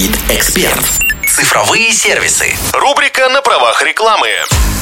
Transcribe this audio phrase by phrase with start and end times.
[0.00, 0.82] Хит Эксперт.
[1.26, 2.56] Цифровые сервисы.
[2.72, 4.30] Рубрика «На правах рекламы».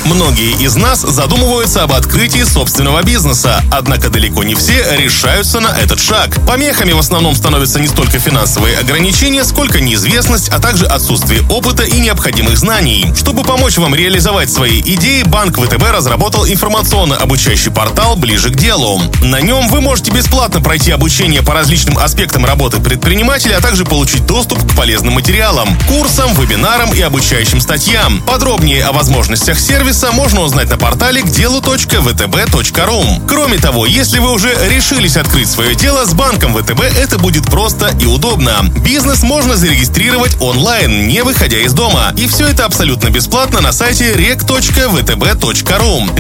[0.08, 6.00] Многие из нас задумываются об открытии собственного бизнеса, однако далеко не все решаются на этот
[6.00, 6.30] шаг.
[6.46, 12.00] Помехами в основном становятся не столько финансовые ограничения, сколько неизвестность, а также отсутствие опыта и
[12.00, 13.12] необходимых знаний.
[13.14, 19.02] Чтобы помочь вам реализовать свои идеи, Банк ВТБ разработал информационно-обучающий портал «Ближе к делу».
[19.22, 24.24] На нем вы можете бесплатно пройти обучение по различным аспектам работы предпринимателя, а также получить
[24.24, 28.22] доступ к полезным материалам, курсам, вебинарам и обучающим статьям.
[28.22, 33.04] Подробнее о возможностях сервиса можно узнать на портале к делу.втб.ру.
[33.26, 37.94] Кроме того, если вы уже решились открыть свое дело с банком ВТБ, это будет просто
[38.00, 38.64] и удобно.
[38.84, 42.12] Бизнес можно зарегистрировать онлайн, не выходя из дома.
[42.16, 44.60] И все это абсолютно бесплатно на сайте rec.vtb.ru.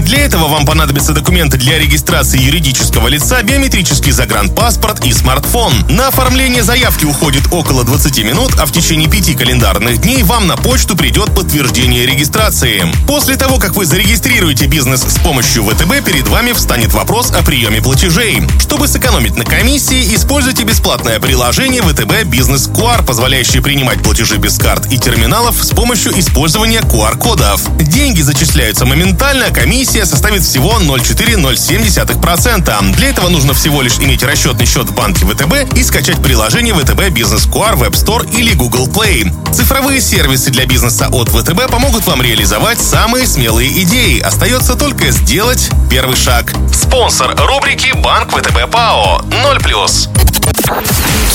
[0.00, 5.72] Для этого вам понадобятся документы для регистрации юридического лица, биометрический загранпаспорт и смартфон.
[5.88, 10.56] На оформление заявки уходит около 20 минут, а в течение пяти календарных дней вам на
[10.56, 12.84] почту придет подтверждение регистрации.
[13.06, 17.82] После того, как вы зарегистрируете бизнес с помощью ВТБ, перед вами встанет вопрос о приеме
[17.82, 18.40] платежей.
[18.60, 24.86] Чтобы сэкономить на комиссии, используйте бесплатное приложение ВТБ Бизнес QR, позволяющее принимать платежи без карт
[24.92, 27.62] и терминалов с помощью использования QR-кодов.
[27.78, 32.94] Деньги зачисляются моментально, а комиссия составит всего 0,407%.
[32.94, 37.08] Для этого нужно всего лишь иметь расчетный счет в банке ВТБ и скачать приложение ВТБ
[37.10, 39.32] Бизнес QR в App Store или Google Play.
[39.52, 44.20] Цифровые сервисы для бизнеса от ВТБ помогут вам реализовать самые смелые идеи.
[44.20, 46.52] Остается только сделать первый шаг.
[46.72, 50.08] Спонсор рубрики «Банк ВТБ ПАО» 0+.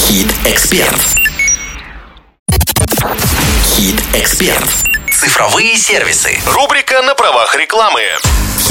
[0.08, 1.00] Хит Эксперт.
[3.76, 4.70] Хит Эксперт.
[5.12, 6.40] Цифровые сервисы.
[6.46, 8.02] Рубрика «На правах рекламы».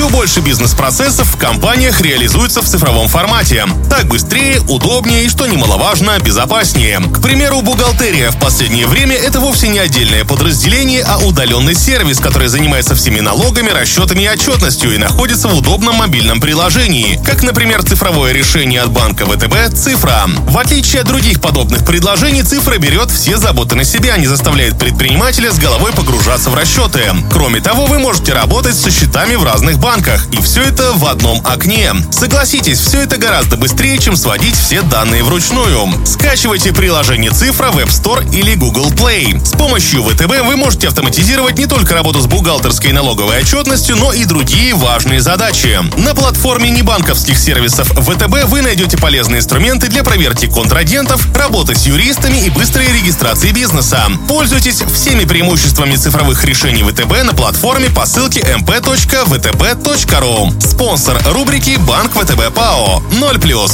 [0.03, 3.69] Все больше бизнес-процессов в компаниях реализуется в цифровом формате.
[3.89, 6.98] Так быстрее, удобнее и, что немаловажно, безопаснее.
[6.98, 12.48] К примеру, бухгалтерия в последнее время это вовсе не отдельное подразделение, а удаленный сервис, который
[12.48, 17.20] занимается всеми налогами, расчетами и отчетностью и находится в удобном мобильном приложении.
[17.24, 20.24] Как, например, цифровое решение от банка ВТБ «Цифра».
[20.48, 25.52] В отличие от других подобных предложений, «Цифра» берет все заботы на себя, не заставляет предпринимателя
[25.52, 27.05] с головой погружаться в расчеты.
[27.30, 29.92] Кроме того, вы можете работать со счетами в разных банках.
[30.33, 31.92] И все это в одном окне.
[32.11, 36.07] Согласитесь, все это гораздо быстрее, чем сводить все данные вручную.
[36.07, 39.39] Скачивайте приложение «Цифра» в App Store или Google Play.
[39.45, 44.14] С помощью ВТБ вы можете автоматизировать не только работу с бухгалтерской и налоговой отчетностью, но
[44.14, 45.79] и другие важные задачи.
[45.98, 52.39] На платформе небанковских сервисов ВТБ вы найдете полезные инструменты для проверки контрагентов, работы с юристами
[52.39, 54.05] и быстрой регистрации бизнеса.
[54.27, 60.50] Пользуйтесь всеми преимуществами цифровых решений ВТБ на платформе по ссылке mp.vtb vtb.ru.
[60.60, 63.70] Спонсор рубрики Банк ВТБ ПАО 0+.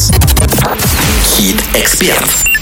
[1.36, 2.57] Хит Эксперт.